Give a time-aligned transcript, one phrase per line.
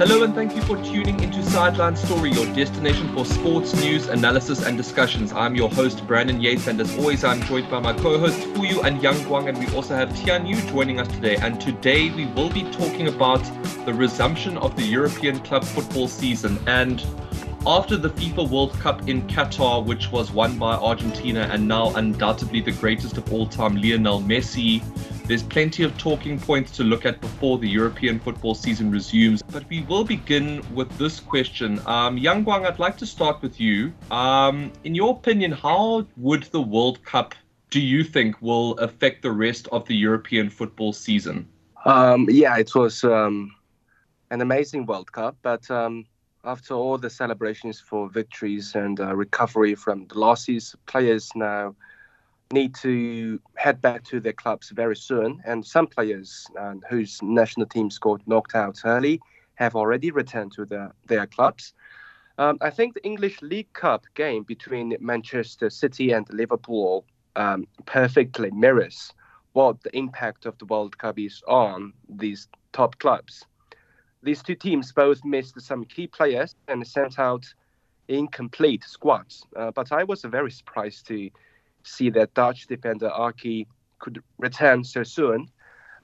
[0.00, 4.64] Hello and thank you for tuning into Sideline Story, your destination for sports news, analysis,
[4.64, 5.32] and discussions.
[5.32, 9.02] I'm your host, Brandon Yates, and as always, I'm joined by my co-hosts Fuyu and
[9.02, 11.36] Yang Guang, and we also have Tian Yu joining us today.
[11.36, 13.42] And today we will be talking about
[13.84, 16.58] the resumption of the European club football season.
[16.66, 17.04] And
[17.66, 22.60] after the FIFA World Cup in Qatar, which was won by Argentina and now undoubtedly
[22.60, 24.82] the greatest of all time, Lionel Messi,
[25.26, 29.42] there's plenty of talking points to look at before the European football season resumes.
[29.42, 31.80] But we will begin with this question.
[31.86, 33.92] Um, Yang Guang, I'd like to start with you.
[34.10, 37.34] Um, in your opinion, how would the World Cup,
[37.68, 41.46] do you think, will affect the rest of the European football season?
[41.84, 43.54] Um, yeah, it was um,
[44.30, 46.06] an amazing World Cup, but um,
[46.44, 51.74] after all the celebrations for victories and uh, recovery from the losses, players now
[52.52, 55.40] need to head back to their clubs very soon.
[55.44, 59.20] And some players uh, whose national teams got knocked out early
[59.54, 61.74] have already returned to their, their clubs.
[62.38, 67.04] Um, I think the English League Cup game between Manchester City and Liverpool
[67.36, 69.12] um, perfectly mirrors
[69.52, 73.44] what the impact of the World Cup is on these top clubs.
[74.22, 77.44] These two teams both missed some key players and sent out
[78.08, 79.46] incomplete squads.
[79.56, 81.30] Uh, but I was very surprised to
[81.84, 83.66] see that Dutch defender Aké
[83.98, 85.48] could return so soon.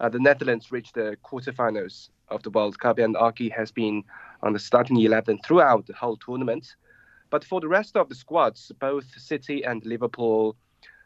[0.00, 4.03] Uh, the Netherlands reached the quarterfinals of the World Cup, and Aké has been
[4.42, 6.77] on the starting 11 throughout the whole tournament.
[7.31, 10.56] But for the rest of the squads, both City and Liverpool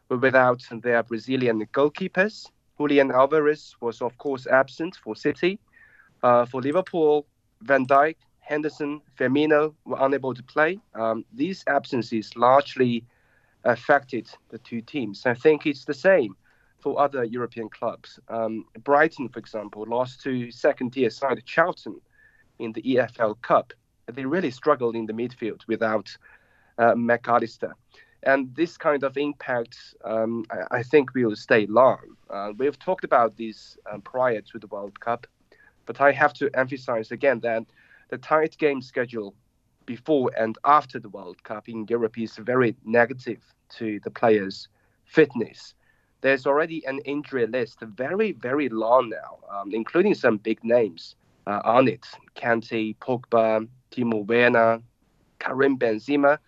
[0.08, 2.46] were without their Brazilian goalkeepers.
[2.78, 5.58] Julian Alvarez was, of course, absent for City.
[6.22, 7.26] Uh, for Liverpool,
[7.62, 10.78] Van Dijk, Henderson, Firmino were unable to play.
[10.94, 13.04] Um, these absences largely
[13.64, 15.26] affected the two teams.
[15.26, 16.36] I think it's the same
[16.80, 18.18] for other European clubs.
[18.28, 22.00] Um, Brighton, for example, lost to second-tier side Charlton
[22.58, 23.72] in the EFL Cup.
[24.06, 26.16] They really struggled in the midfield without
[26.78, 27.74] uh, Mac Allister.
[28.22, 32.16] And this kind of impact, um, I, I, think, will stay long.
[32.28, 35.26] Uh, we've talked about this um, prior to the World Cup,
[35.90, 37.64] but I have to emphasize again that
[38.10, 39.34] the tight game schedule
[39.86, 44.68] before and after the World Cup in Europe is very negative to the players'
[45.04, 45.74] fitness.
[46.20, 51.16] There's already an injury list, very, very long now, um, including some big names
[51.48, 54.80] uh, on it Kante, Pogba, Timo Werner,
[55.40, 56.38] Karim Benzema.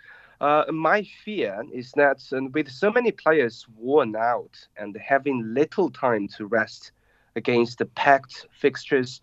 [0.40, 2.22] Uh, my fear is that
[2.54, 6.92] with so many players worn out and having little time to rest
[7.34, 9.20] against the packed fixtures,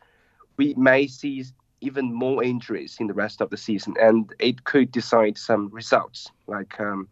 [0.59, 1.45] we may see
[1.79, 6.29] even more injuries in the rest of the season, and it could decide some results
[6.47, 7.07] like um,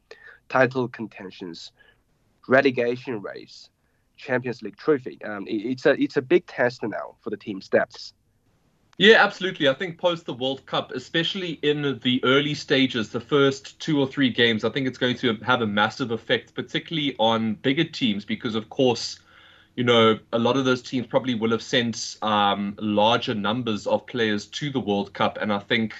[0.50, 1.72] title contentions,
[2.50, 3.70] relegation race,
[4.18, 5.18] Champions League trophy.
[5.24, 8.14] Um, it, it's a it's a big test now for the team's depths.
[8.98, 9.70] Yeah, absolutely.
[9.70, 14.08] I think post the World Cup, especially in the early stages, the first two or
[14.08, 18.26] three games, I think it's going to have a massive effect, particularly on bigger teams,
[18.26, 19.20] because of course
[19.78, 24.06] you know, a lot of those teams probably will have sent um, larger numbers of
[24.08, 25.94] players to the World Cup, and I think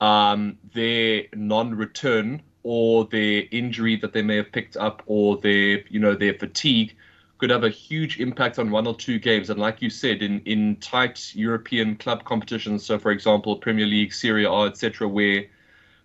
[0.00, 5.98] um, their non-return or their injury that they may have picked up or their, you
[5.98, 6.96] know, their fatigue
[7.38, 9.50] could have a huge impact on one or two games.
[9.50, 14.14] And like you said, in in tight European club competitions, so for example, Premier League,
[14.14, 15.46] Serie A, etc., where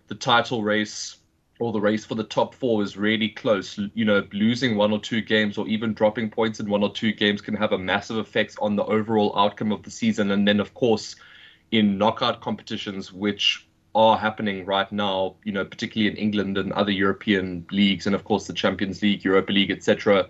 [0.08, 1.18] the title race
[1.62, 3.78] or the race for the top four is really close.
[3.94, 7.12] You know, losing one or two games or even dropping points in one or two
[7.12, 10.32] games can have a massive effect on the overall outcome of the season.
[10.32, 11.14] And then, of course,
[11.70, 16.90] in knockout competitions, which are happening right now, you know, particularly in England and other
[16.90, 20.28] European leagues, and of course the Champions League, Europa League, etc.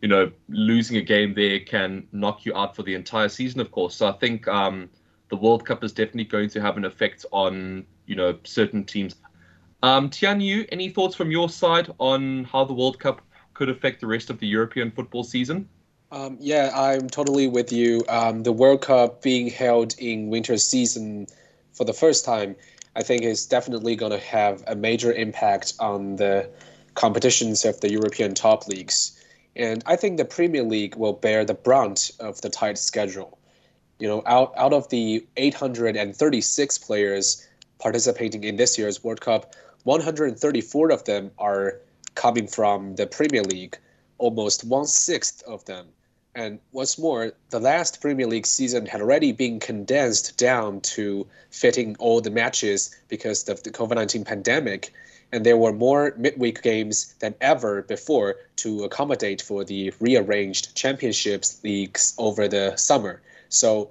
[0.00, 3.70] You know, losing a game there can knock you out for the entire season, of
[3.70, 3.96] course.
[3.96, 4.88] So I think um,
[5.28, 9.16] the World Cup is definitely going to have an effect on, you know, certain teams.
[9.82, 13.22] Um, Tian Yu, any thoughts from your side on how the World Cup
[13.54, 15.68] could affect the rest of the European football season?
[16.12, 18.02] Um, yeah, I'm totally with you.
[18.08, 21.26] Um, the World Cup being held in winter season
[21.72, 22.56] for the first time,
[22.96, 26.50] I think is definitely going to have a major impact on the
[26.94, 29.16] competitions of the European top leagues.
[29.56, 33.38] And I think the Premier League will bear the brunt of the tight schedule.
[33.98, 37.46] You know, out, out of the 836 players
[37.78, 39.54] participating in this year's World Cup,
[39.84, 41.80] 134 of them are
[42.14, 43.78] coming from the Premier League,
[44.18, 45.86] almost one sixth of them.
[46.34, 51.96] And what's more, the last Premier League season had already been condensed down to fitting
[51.98, 54.92] all the matches because of the COVID 19 pandemic.
[55.32, 61.62] and there were more midweek games than ever before to accommodate for the rearranged championships
[61.62, 63.22] leagues over the summer.
[63.48, 63.90] So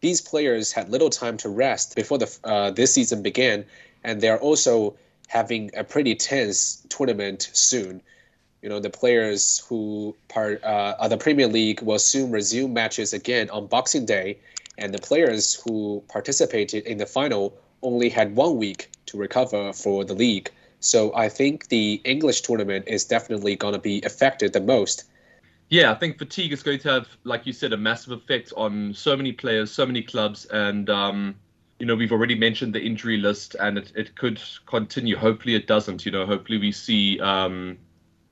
[0.00, 3.64] these players had little time to rest before the uh, this season began,
[4.04, 4.94] and they're also
[5.28, 8.02] having a pretty tense tournament soon.
[8.62, 13.48] You know, the players who part uh, the Premier League will soon resume matches again
[13.50, 14.38] on Boxing Day,
[14.76, 20.04] and the players who participated in the final only had one week to recover for
[20.04, 20.50] the league.
[20.80, 25.04] So I think the English tournament is definitely going to be affected the most.
[25.68, 28.94] Yeah, I think fatigue is going to have, like you said, a massive effect on
[28.94, 31.34] so many players, so many clubs, and um,
[31.78, 35.16] you know we've already mentioned the injury list, and it, it could continue.
[35.16, 36.04] Hopefully, it doesn't.
[36.04, 37.78] You know, hopefully we see, um,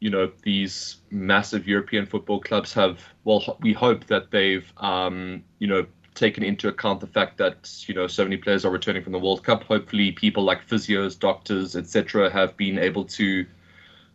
[0.00, 3.00] you know, these massive European football clubs have.
[3.24, 7.94] Well, we hope that they've, um, you know, taken into account the fact that you
[7.94, 9.62] know so many players are returning from the World Cup.
[9.62, 13.46] Hopefully, people like physios, doctors, etc., have been able to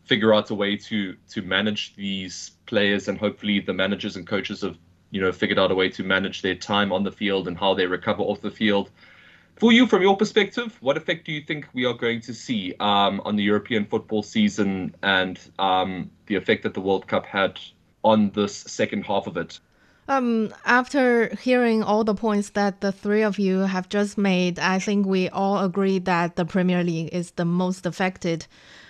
[0.03, 4.61] figure out a way to to manage these players, and hopefully, the managers and coaches
[4.61, 4.77] have
[5.11, 7.73] you know figured out a way to manage their time on the field and how
[7.73, 8.89] they recover off the field.
[9.59, 13.21] Fuyu, from your perspective, what effect do you think we are going to see um,
[13.25, 17.59] on the European football season and um, the effect that the World Cup had
[18.03, 19.59] on this second half of it?
[20.07, 24.79] Um, after hearing all the points that the three of you have just made, I
[24.79, 28.47] think we all agree that the Premier League is the most affected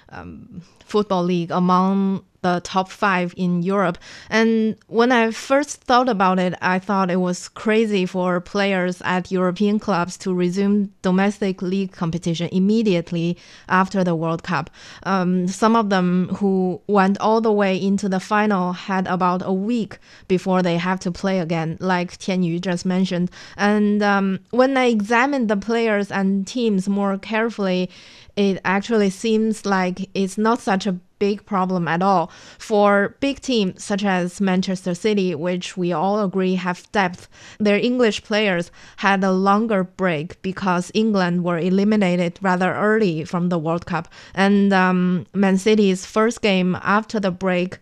[0.09, 3.97] um, football league among the top five in Europe.
[4.29, 9.31] And when I first thought about it, I thought it was crazy for players at
[9.31, 13.37] European clubs to resume domestic league competition immediately
[13.69, 14.69] after the World Cup.
[15.03, 19.53] Um, some of them who went all the way into the final had about a
[19.53, 23.29] week before they have to play again, like Tian Yu just mentioned.
[23.57, 27.89] And um, when I examined the players and teams more carefully,
[28.35, 32.31] it actually seems like it's not such a big problem at all.
[32.57, 37.29] For big teams such as Manchester City, which we all agree have depth,
[37.59, 43.59] their English players had a longer break because England were eliminated rather early from the
[43.59, 44.07] World Cup.
[44.33, 47.77] And um, Man City's first game after the break.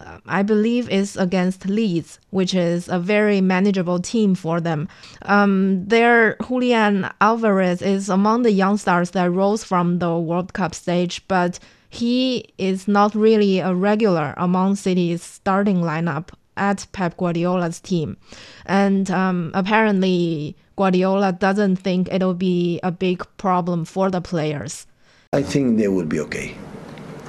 [0.00, 4.88] Uh, I believe is against Leeds, which is a very manageable team for them.
[5.22, 10.74] Um, their Julian Alvarez is among the young stars that rose from the World Cup
[10.74, 11.58] stage, but
[11.90, 18.16] he is not really a regular among City's starting lineup at Pep Guardiola's team.
[18.66, 24.86] And um, apparently, Guardiola doesn't think it'll be a big problem for the players.
[25.32, 26.56] I think they will be okay.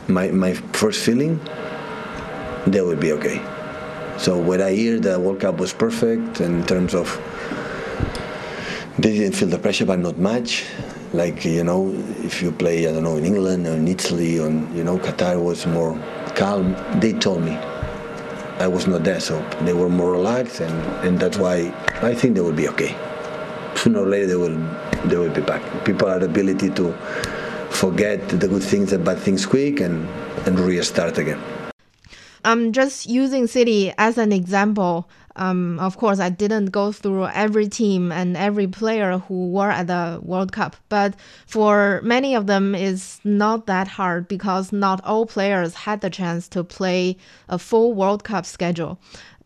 [0.08, 1.40] My, my first feeling,
[2.68, 3.42] they will be okay.
[4.18, 7.08] So when I hear the World Cup was perfect in terms of
[8.98, 10.66] they didn't feel the pressure, but not much.
[11.14, 11.92] Like you know
[12.24, 15.42] if you play I don't know in England or in Italy or you know Qatar
[15.42, 15.98] was more
[16.36, 16.76] calm.
[17.00, 17.56] They told me
[18.60, 20.74] I was not there so they were more relaxed and,
[21.08, 21.74] and that's why
[22.04, 22.96] I think they will be okay.
[23.76, 24.58] Sooner or later they will
[25.06, 25.64] they will be back.
[25.86, 26.94] People have the ability to
[27.72, 30.08] forget the good things and bad things quick and
[30.46, 31.42] and restart again
[32.44, 35.10] I'm just using City as an example
[35.40, 39.88] um, of course, I didn't go through every team and every player who were at
[39.88, 41.16] the World Cup, but
[41.48, 46.50] for many of them, it's not that hard because not all players had the chance
[46.50, 47.16] to play
[47.48, 49.00] a full World Cup schedule.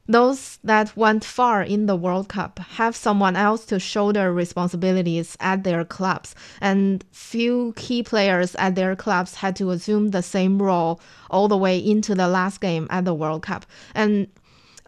[0.07, 5.63] Those that went far in the World Cup have someone else to shoulder responsibilities at
[5.63, 10.99] their clubs, and few key players at their clubs had to assume the same role
[11.29, 13.65] all the way into the last game at the World Cup.
[13.95, 14.27] And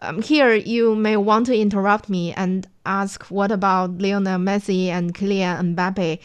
[0.00, 5.14] um, here, you may want to interrupt me and ask, what about Lionel Messi and
[5.14, 6.18] Kylian Mbappe?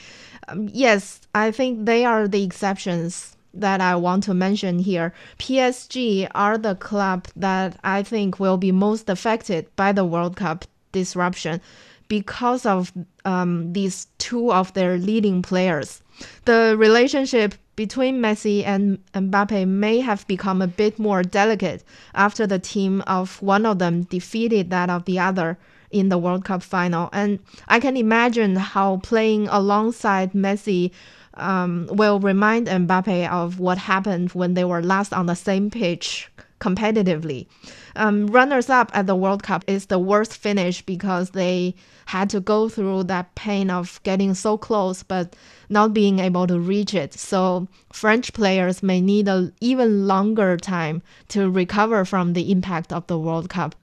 [0.50, 5.14] Um, yes, I think they are the exceptions that I want to mention here.
[5.40, 10.66] PSG are the club that I think will be most affected by the World Cup
[10.92, 11.62] disruption
[12.08, 12.92] because of
[13.24, 16.04] um, these two of their leading players.
[16.46, 22.60] The relationship between Messi and Mbappe may have become a bit more delicate after the
[22.60, 25.58] team of one of them defeated that of the other
[25.92, 27.10] in the World Cup final.
[27.14, 30.92] And I can imagine how playing alongside Messi
[31.36, 36.30] um, will remind Mbappe of what happened when they were last on the same pitch
[36.60, 37.48] competitively.
[37.96, 42.40] Um, runners up at the World Cup is the worst finish because they had to
[42.40, 45.36] go through that pain of getting so close but
[45.70, 47.14] not being able to reach it.
[47.14, 53.08] So French players may need an even longer time to recover from the impact of
[53.08, 53.76] the World Cup.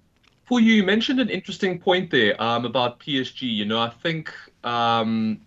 [0.49, 3.43] Paul, you mentioned an interesting point there um, about PSG.
[3.43, 4.33] You know, I think
[4.65, 5.43] um,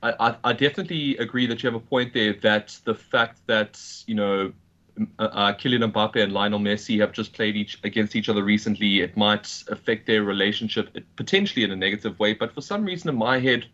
[0.00, 2.34] I, I definitely agree that you have a point there.
[2.34, 4.52] That the fact that you know
[5.18, 9.00] uh, uh, Kylian Mbappe and Lionel Messi have just played each against each other recently,
[9.00, 12.32] it might affect their relationship potentially in a negative way.
[12.32, 13.66] But for some reason in my head,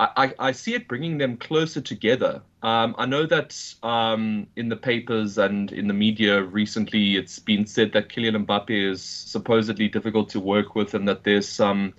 [0.00, 2.42] I, I see it bringing them closer together.
[2.62, 7.66] Um, I know that um, in the papers and in the media recently, it's been
[7.66, 11.94] said that Kylian Mbappe is supposedly difficult to work with, and that there's some,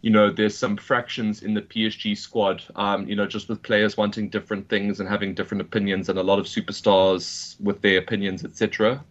[0.00, 2.64] you know, there's some fractions in the PSG squad.
[2.74, 6.22] Um, you know, just with players wanting different things and having different opinions, and a
[6.22, 9.04] lot of superstars with their opinions, etc.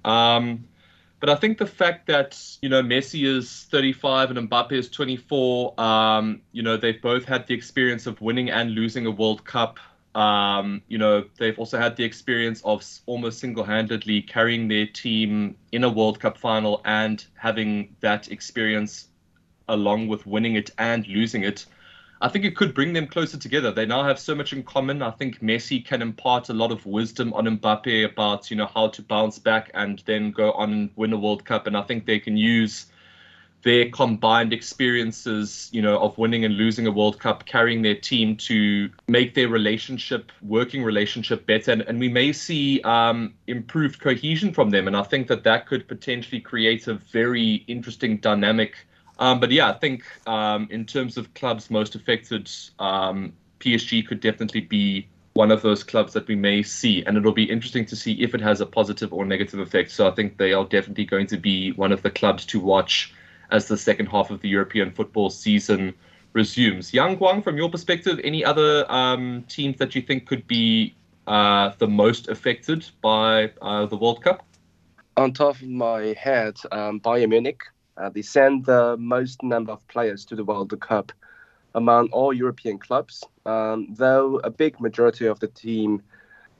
[1.19, 5.79] but I think the fact that you know Messi is 35 and Mbappe is 24,
[5.79, 9.79] um, you know they've both had the experience of winning and losing a World Cup.
[10.15, 15.83] Um, you know they've also had the experience of almost single-handedly carrying their team in
[15.83, 19.07] a World Cup final and having that experience
[19.67, 21.65] along with winning it and losing it.
[22.21, 23.71] I think it could bring them closer together.
[23.71, 25.01] They now have so much in common.
[25.01, 28.89] I think Messi can impart a lot of wisdom on Mbappe about, you know, how
[28.89, 31.65] to bounce back and then go on and win a World Cup.
[31.65, 32.87] And I think they can use
[33.61, 38.35] their combined experiences, you know, of winning and losing a World Cup, carrying their team
[38.37, 41.71] to make their relationship, working relationship better.
[41.71, 44.87] And, and we may see um, improved cohesion from them.
[44.87, 48.75] And I think that that could potentially create a very interesting dynamic
[49.19, 52.49] um, but yeah, I think um, in terms of clubs most affected,
[52.79, 57.33] um, PSG could definitely be one of those clubs that we may see, and it'll
[57.33, 59.91] be interesting to see if it has a positive or negative effect.
[59.91, 63.13] So I think they are definitely going to be one of the clubs to watch
[63.51, 65.93] as the second half of the European football season
[66.33, 66.93] resumes.
[66.93, 70.95] Yang Guang, from your perspective, any other um, teams that you think could be
[71.27, 74.45] uh, the most affected by uh, the World Cup?
[75.17, 77.61] On top of my head, um, Bayern Munich
[77.99, 81.11] uh, they send the most number of players to the World Cup
[81.75, 86.01] among all European clubs, um, though a big majority of the team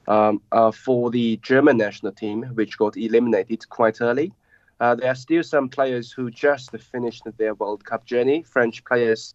[0.06, 4.32] um, are for the German national team, which got eliminated quite early.
[4.80, 8.42] Uh, there are still some players who just finished their World Cup journey.
[8.42, 9.34] French players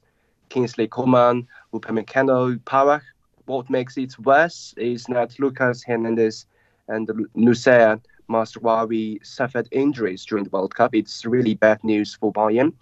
[0.49, 3.01] Kingsley Coman, Upamecano, Pavard.
[3.45, 6.45] What makes it worse is that Lucas Hernandez
[6.87, 10.95] and Noussair Mazraoui suffered injuries during the World Cup.
[10.95, 12.73] It's really bad news for Bayern.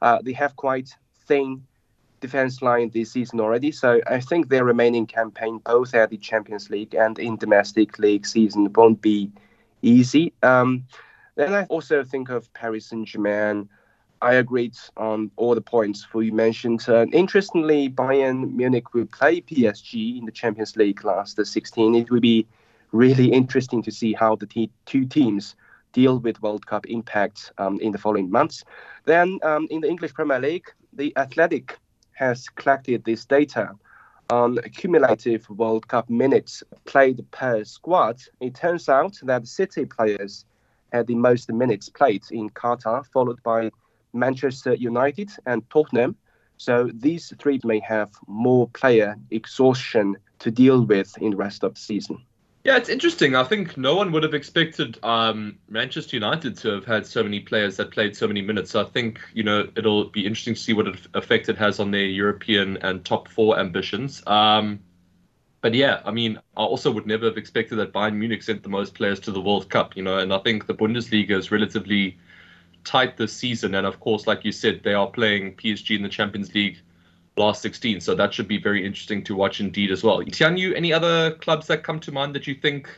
[0.00, 1.62] Uh, they have quite thin
[2.20, 6.70] defense line this season already, so I think their remaining campaign, both at the Champions
[6.70, 9.30] League and in domestic league season, won't be
[9.82, 10.32] easy.
[10.42, 10.84] Um,
[11.34, 13.68] then I also think of Paris Saint Germain.
[14.20, 16.84] I agreed on all the points Fuyu mentioned.
[16.88, 21.96] Uh, interestingly, Bayern Munich will play PSG in the Champions League last 16.
[21.96, 22.46] It will be
[22.92, 25.56] really interesting to see how the t- two teams
[25.92, 28.64] deal with World Cup impact um, in the following months.
[29.04, 31.78] Then um, in the English Premier League, the Athletic
[32.12, 33.70] has collected this data
[34.30, 38.20] on cumulative World Cup minutes played per squad.
[38.40, 40.44] It turns out that City players
[40.92, 43.70] had the most minutes played in Qatar, followed by
[44.12, 46.16] Manchester United and Tottenham.
[46.56, 51.74] So these three may have more player exhaustion to deal with in the rest of
[51.74, 52.24] the season.
[52.64, 53.34] Yeah, it's interesting.
[53.34, 57.40] I think no one would have expected um, Manchester United to have had so many
[57.40, 58.76] players that played so many minutes.
[58.76, 62.04] I think you know it'll be interesting to see what effect it has on their
[62.04, 64.22] European and top four ambitions.
[64.28, 64.78] Um,
[65.60, 68.68] but yeah, I mean, I also would never have expected that Bayern Munich sent the
[68.68, 69.96] most players to the World Cup.
[69.96, 72.16] You know, and I think the Bundesliga is relatively
[72.84, 73.74] tight this season.
[73.74, 76.78] And of course, like you said, they are playing PSG in the Champions League
[77.36, 78.00] last 16.
[78.00, 80.20] So that should be very interesting to watch indeed as well.
[80.20, 82.88] Tianyu, any other clubs that come to mind that you think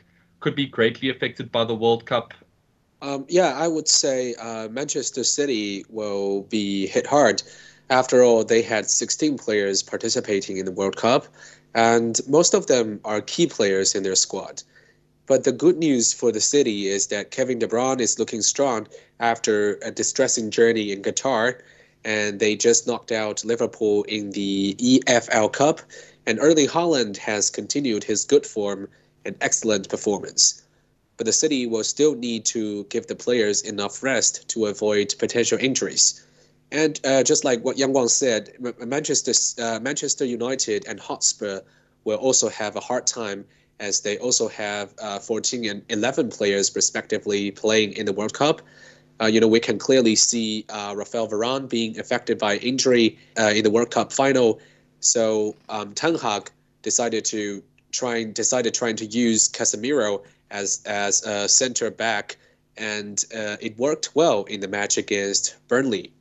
[0.40, 2.34] could be greatly affected by the World Cup?
[3.00, 7.42] Um, yeah, I would say uh, Manchester City will be hit hard.
[7.90, 11.26] After all, they had 16 players participating in the World Cup,
[11.74, 14.62] and most of them are key players in their squad.
[15.26, 18.86] But the good news for the city is that Kevin De Bruyne is looking strong
[19.20, 21.60] after a distressing journey in Qatar
[22.04, 25.80] and they just knocked out Liverpool in the EFL Cup.
[26.26, 28.88] And Erling Haaland has continued his good form
[29.24, 30.62] and excellent performance.
[31.16, 35.58] But the city will still need to give the players enough rest to avoid potential
[35.60, 36.24] injuries.
[36.72, 39.32] And uh, just like what Yang Guang said, Manchester,
[39.62, 41.60] uh, Manchester United and Hotspur
[42.04, 43.44] will also have a hard time
[43.80, 48.62] as they also have uh, 14 and 11 players respectively playing in the World Cup.
[49.20, 53.52] Uh, you know, we can clearly see uh, Rafael Varane being affected by injury uh,
[53.54, 54.60] in the World Cup final.
[55.00, 56.50] So um, Ten Hag
[56.82, 62.36] decided to try and decided trying to use Casemiro as as a center back,
[62.76, 66.12] and uh, it worked well in the match against Burnley.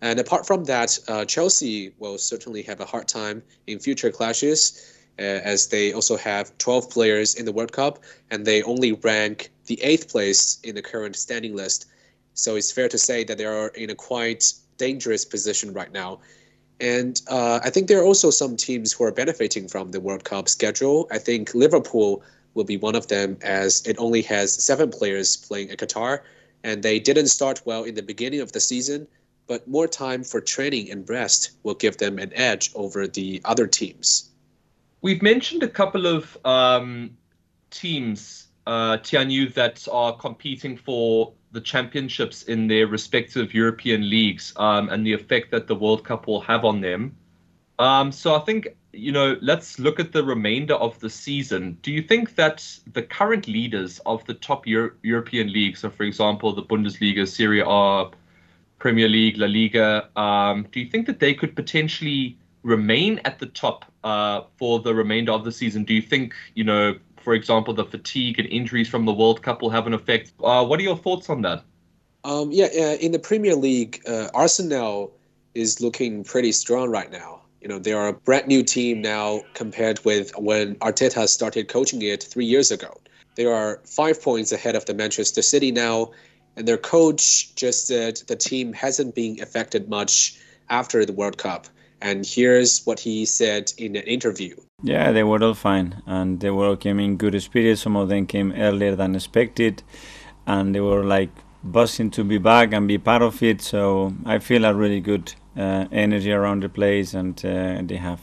[0.00, 4.96] And apart from that, uh, Chelsea will certainly have a hard time in future clashes,
[5.18, 9.52] uh, as they also have 12 players in the World Cup, and they only rank
[9.66, 11.86] the eighth place in the current standing list.
[12.34, 16.20] So it's fair to say that they are in a quite dangerous position right now.
[16.80, 20.24] And uh, I think there are also some teams who are benefiting from the World
[20.24, 21.06] Cup schedule.
[21.10, 22.22] I think Liverpool
[22.54, 26.20] will be one of them, as it only has seven players playing at Qatar,
[26.64, 29.06] and they didn't start well in the beginning of the season.
[29.46, 33.66] But more time for training and rest will give them an edge over the other
[33.66, 34.30] teams.
[35.02, 37.16] We've mentioned a couple of um,
[37.70, 44.88] teams, uh, Tianyu, that are competing for the championships in their respective European leagues um,
[44.88, 47.14] and the effect that the World Cup will have on them.
[47.78, 51.78] Um, so I think you know, let's look at the remainder of the season.
[51.82, 56.04] Do you think that the current leaders of the top Euro- European leagues, so for
[56.04, 58.10] example, the Bundesliga, Serie A,
[58.78, 63.46] Premier League, La Liga, um, do you think that they could potentially remain at the
[63.46, 65.84] top uh, for the remainder of the season?
[65.84, 69.62] Do you think, you know, for example, the fatigue and injuries from the World Cup
[69.62, 70.32] will have an effect?
[70.42, 71.62] Uh, what are your thoughts on that?
[72.24, 75.12] Um, yeah, uh, in the Premier League, uh, Arsenal
[75.54, 77.40] is looking pretty strong right now.
[77.60, 82.02] You know, they are a brand new team now compared with when Arteta started coaching
[82.02, 83.00] it three years ago.
[83.36, 86.10] They are five points ahead of the Manchester City now,
[86.56, 90.38] and their coach just said the team hasn't been affected much
[90.68, 91.66] after the World Cup.
[92.02, 94.56] And here's what he said in an interview.
[94.82, 97.82] Yeah, they were all fine, and they were all came in good spirits.
[97.82, 99.84] Some of them came earlier than expected,
[100.44, 101.30] and they were like
[101.62, 103.62] buzzing to be back and be part of it.
[103.62, 108.20] So I feel a really good uh, energy around the place, and uh, they have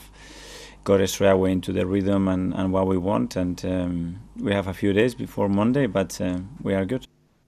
[0.84, 3.36] got us straight away into the rhythm and, and what we want.
[3.36, 7.06] And um, we have a few days before Monday, but uh, we are good.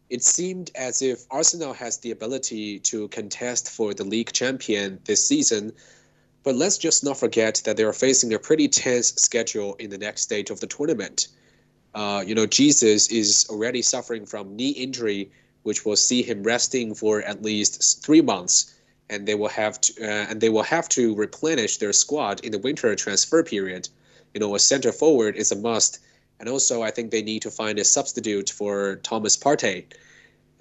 [0.08, 5.26] It seemed as if Arsenal has the ability to contest for the league champion this
[5.26, 5.72] season,
[6.44, 9.98] but let's just not forget that they are facing a pretty tense schedule in the
[9.98, 11.28] next stage of the tournament.
[11.94, 15.30] Uh, you know, Jesus is already suffering from knee injury,
[15.62, 18.74] which will see him resting for at least three months
[19.12, 22.50] and they will have to uh, and they will have to replenish their squad in
[22.50, 23.88] the winter transfer period.
[24.32, 25.98] You know, a center forward is a must,
[26.40, 29.84] and also I think they need to find a substitute for Thomas Partey.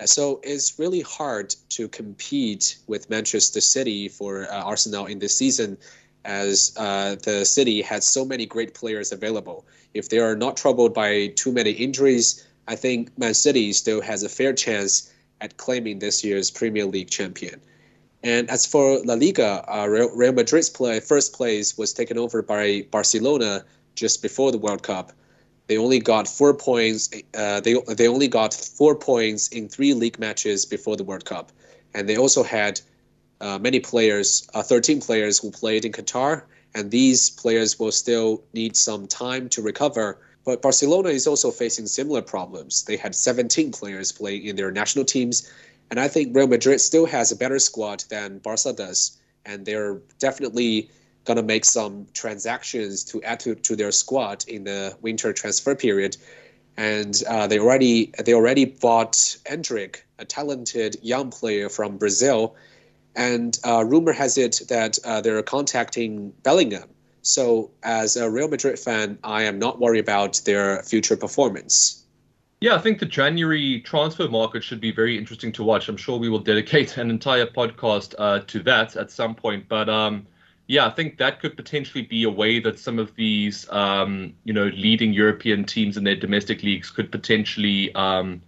[0.06, 5.78] So it's really hard to compete with Manchester City for uh, Arsenal in this season,
[6.26, 9.66] as uh, the city has so many great players available.
[9.94, 14.24] If they are not troubled by too many injuries, I think Man City still has
[14.24, 15.12] a fair chance
[15.42, 17.60] at claiming this year's Premier League champion.
[18.24, 22.86] And as for La Liga, uh, Real Madrid's play, first place was taken over by
[22.92, 25.12] Barcelona just before the World Cup.
[25.72, 27.10] They only got four points.
[27.34, 31.54] Uh, they they only got four points in three league matches before the World Cup,
[31.94, 32.82] and they also had
[33.40, 36.44] uh, many players, uh, 13 players who played in Qatar,
[36.76, 40.18] and these players will still need some time to recover.
[40.44, 42.84] But Barcelona is also facing similar problems.
[42.84, 45.50] They had 17 players playing in their national teams,
[45.90, 50.02] and I think Real Madrid still has a better squad than Barca does, and they're
[50.20, 50.90] definitely
[51.26, 56.18] to make some transactions to add to, to their squad in the winter transfer period.
[56.78, 59.14] And uh, they already they already bought
[59.46, 62.56] Endrick, a talented young player from Brazil,
[63.16, 66.90] and uh, rumor has it that uh, they're contacting Bellingham.
[67.24, 72.04] So, as a Real Madrid fan, I am not worried about their future performance.
[72.62, 75.90] Yeah, I think the January transfer market should be very interesting to watch.
[75.90, 79.68] I'm sure we will dedicate an entire podcast uh, to that at some point.
[79.68, 80.26] But um,
[80.72, 84.54] yeah, I think that could potentially be a way that some of these, um, you
[84.54, 88.42] know, leading European teams in their domestic leagues could potentially um,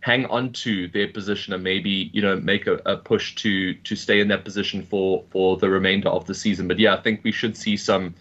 [0.00, 3.94] hang on to their position and maybe, you know, make a, a push to to
[3.94, 6.66] stay in that position for for the remainder of the season.
[6.66, 8.14] But yeah, I think we should see some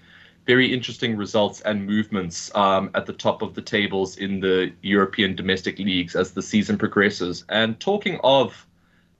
[0.45, 5.33] very interesting results and movements um, at the top of the tables in the European
[5.33, 7.45] domestic leagues as the season progresses.
[7.47, 8.67] And talking of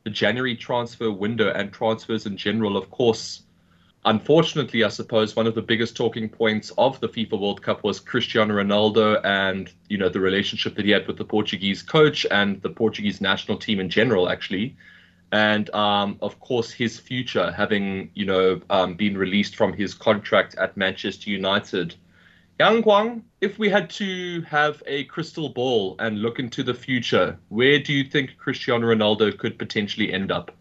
[0.04, 3.45] the January transfer window and transfers in general, of course,
[4.06, 8.00] unfortunately, I suppose one of the biggest talking points of the FIFA World Cup was
[8.00, 12.62] Cristiano Ronaldo and you know the relationship that he had with the Portuguese coach and
[12.62, 14.76] the Portuguese national team in general, actually
[15.32, 20.56] and um, of course his future having you know um, been released from his contract
[20.56, 21.96] at Manchester United.
[22.58, 27.38] Yang Guang, if we had to have a crystal ball and look into the future,
[27.50, 30.56] where do you think Cristiano Ronaldo could potentially end up?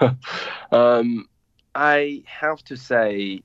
[0.72, 1.28] um,
[1.76, 3.42] I have to say,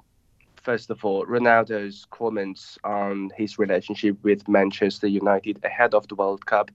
[0.55, 6.45] first of all, Ronaldo's comments on his relationship with Manchester United ahead of the World
[6.45, 6.71] Cup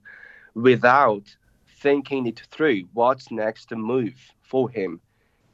[0.52, 1.34] without
[1.66, 5.00] thinking it through what's next to move for him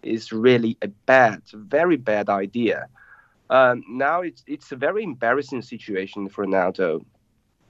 [0.02, 2.88] is really a bad, very bad idea.
[3.48, 7.04] Um, now it's it's a very embarrassing situation for Ronaldo.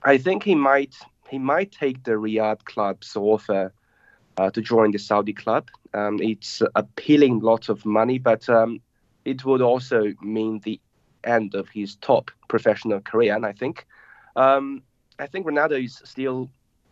[0.04, 0.94] I think he might
[1.28, 3.74] he might take the Riyadh club's offer
[4.38, 5.68] uh, to join the Saudi club.
[5.94, 8.80] Um, it's appealing lots of money, but um,
[9.24, 10.80] it would also mean the
[11.24, 13.34] end of his top professional career.
[13.34, 13.86] And I think
[14.36, 14.82] um,
[15.18, 16.50] I think Ronaldo is still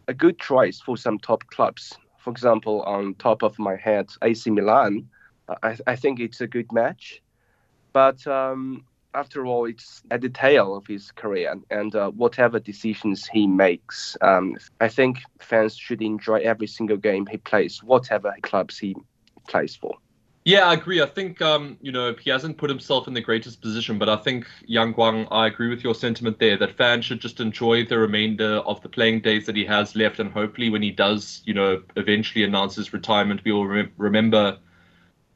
[0.09, 1.93] a good choice for some top clubs.
[2.19, 5.09] For example, on top of my head, AC Milan.
[5.63, 7.23] I, I think it's a good match,
[7.93, 13.47] but um, after all, it's a detail of his career, and uh, whatever decisions he
[13.47, 18.97] makes, um, I think fans should enjoy every single game he plays, whatever clubs he
[19.49, 19.97] plays for.
[20.45, 21.03] Yeah, I agree.
[21.03, 24.17] I think um, you know he hasn't put himself in the greatest position, but I
[24.17, 27.99] think Yang Guang, I agree with your sentiment there that fans should just enjoy the
[27.99, 31.53] remainder of the playing days that he has left, and hopefully when he does, you
[31.53, 34.59] know, eventually announce his retirement, we will re- remember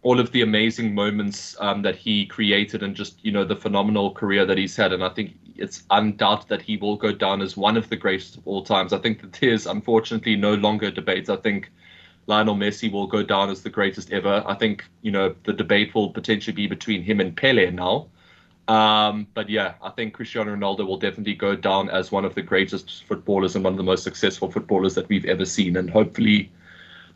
[0.04, 4.12] all of the amazing moments um, that he created and just you know the phenomenal
[4.12, 4.92] career that he's had.
[4.92, 8.36] And I think it's undoubted that he will go down as one of the greatest
[8.36, 8.92] of all times.
[8.92, 11.30] I think that there's unfortunately no longer debates.
[11.30, 11.70] I think
[12.26, 14.44] Lionel Messi will go down as the greatest ever.
[14.46, 18.08] I think you know the debate will potentially be between him and Pele now.
[18.68, 22.42] Um, but yeah, I think Cristiano Ronaldo will definitely go down as one of the
[22.42, 25.76] greatest footballers and one of the most successful footballers that we've ever seen.
[25.76, 26.50] And hopefully,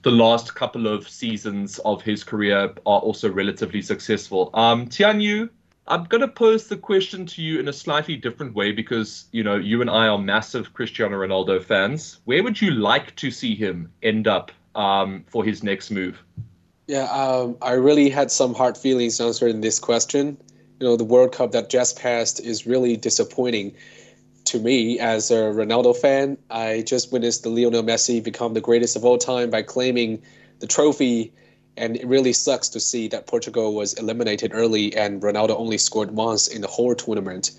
[0.03, 4.51] the last couple of seasons of his career are also relatively successful.
[4.55, 5.51] Um, Tian Yu,
[5.87, 9.43] I'm going to pose the question to you in a slightly different way because you
[9.43, 12.21] know you and I are massive Cristiano Ronaldo fans.
[12.27, 16.23] Where would you like to see him end up um, for his next move?
[16.87, 20.39] Yeah, um, I really had some hard feelings answering this question.
[20.81, 23.75] You know, the World Cup that just passed is really disappointing
[24.49, 26.37] to me as a Ronaldo fan.
[26.51, 30.23] I just witnessed the Lionel Messi become the greatest of all time by claiming
[30.59, 31.33] the trophy,
[31.77, 36.11] and it really sucks to see that Portugal was eliminated early and Ronaldo only scored
[36.11, 37.53] once in the whole tournament.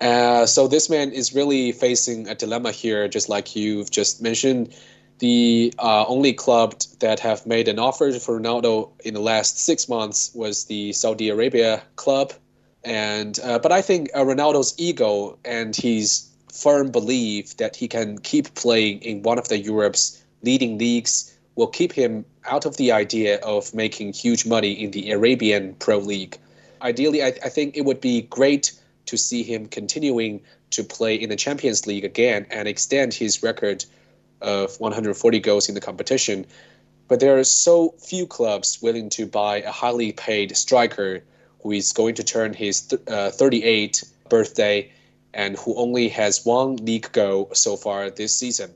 [0.00, 4.74] Uh, so this man is really facing a dilemma here, just like you've just mentioned
[5.18, 9.88] the uh, only club that have made an offer for Ronaldo in the last six
[9.88, 12.32] months was the Saudi Arabia club,
[12.84, 18.18] and uh, but I think uh, Ronaldo's ego and his firm belief that he can
[18.18, 22.92] keep playing in one of the Europe's leading leagues will keep him out of the
[22.92, 26.38] idea of making huge money in the Arabian Pro League.
[26.82, 28.72] Ideally, I, I think it would be great
[29.06, 33.84] to see him continuing to play in the Champions League again and extend his record
[34.40, 36.44] of 140 goals in the competition.
[37.08, 41.22] But there are so few clubs willing to buy a highly paid striker
[41.64, 44.92] who is going to turn his th- uh, 38th birthday
[45.32, 48.70] and who only has one league goal so far this season.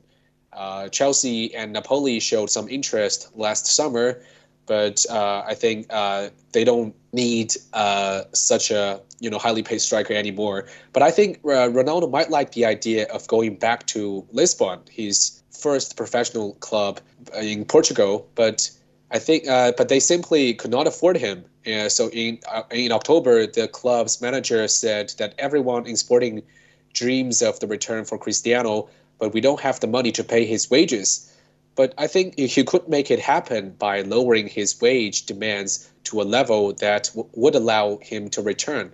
[0.51, 4.21] Uh, Chelsea and Napoli showed some interest last summer,
[4.65, 9.79] but uh, I think uh, they don't need uh, such a you know highly paid
[9.79, 10.67] striker anymore.
[10.91, 14.79] But I think uh, Ronaldo might like the idea of going back to Lisbon.
[14.89, 16.99] his first professional club
[17.35, 18.69] in Portugal, but
[19.11, 21.45] I think, uh, but they simply could not afford him.
[21.67, 26.41] Uh, so in uh, in October, the club's manager said that everyone in Sporting
[26.93, 30.69] dreams of the return for Cristiano, but we don't have the money to pay his
[30.69, 31.31] wages.
[31.75, 36.23] But I think he could make it happen by lowering his wage demands to a
[36.23, 38.91] level that would allow him to return.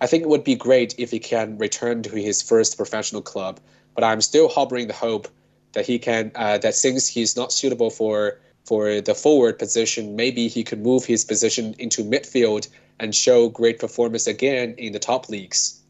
[0.00, 3.60] I think it would be great if he can return to his first professional club,
[3.94, 5.28] but I'm still harboring the hope
[5.72, 10.48] that he can uh, that since he's not suitable for for the forward position, maybe
[10.48, 12.68] he could move his position into midfield
[13.00, 15.80] and show great performance again in the top leagues.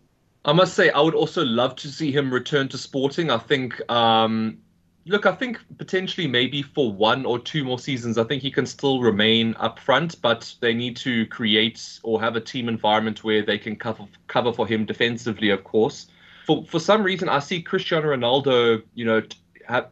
[0.45, 3.31] I must say, I would also love to see him return to Sporting.
[3.31, 4.57] I think, um,
[5.05, 8.65] look, I think potentially maybe for one or two more seasons, I think he can
[8.65, 13.43] still remain up front, but they need to create or have a team environment where
[13.45, 16.07] they can cover cover for him defensively, of course.
[16.47, 19.21] For for some reason, I see Cristiano Ronaldo, you know,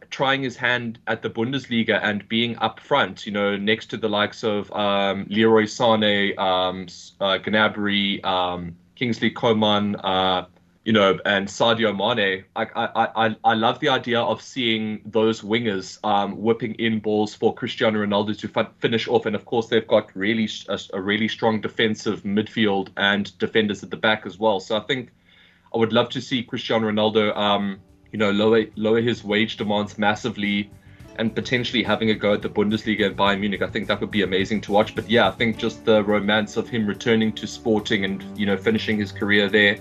[0.09, 4.09] trying his hand at the Bundesliga and being up front, you know, next to the
[4.09, 6.87] likes of um, Leroy Sané, um,
[7.19, 10.45] uh, Gnabry, um, Kingsley Coman, uh,
[10.85, 12.45] you know, and Sadio Mane.
[12.55, 17.35] I, I, I, I love the idea of seeing those wingers um, whipping in balls
[17.35, 19.25] for Cristiano Ronaldo to f- finish off.
[19.25, 23.91] And of course, they've got really a, a really strong defensive midfield and defenders at
[23.91, 24.59] the back as well.
[24.59, 25.11] So I think
[25.73, 27.79] I would love to see Cristiano Ronaldo um,
[28.11, 30.69] you know, lower lower his wage demands massively
[31.17, 33.61] and potentially having a go at the Bundesliga and Bayern Munich.
[33.61, 34.95] I think that would be amazing to watch.
[34.95, 38.57] But yeah, I think just the romance of him returning to Sporting and you know
[38.57, 39.77] finishing his career there,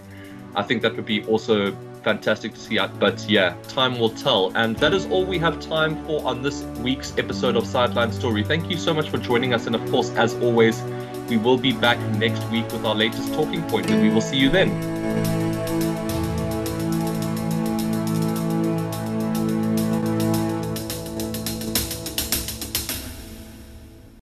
[0.57, 2.79] I think that would be also fantastic to see.
[2.79, 4.53] Uh, but yeah, time will tell.
[4.57, 8.43] And that is all we have time for on this week's episode of Sideline Story.
[8.43, 9.67] Thank you so much for joining us.
[9.67, 10.83] And of course, as always,
[11.29, 14.39] we will be back next week with our latest talking point, and we will see
[14.39, 15.38] you then.